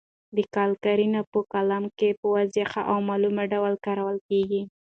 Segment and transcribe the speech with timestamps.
[0.55, 4.61] قال قرینه په کلام کي په واضح او معلوم ډول کارول کیږي.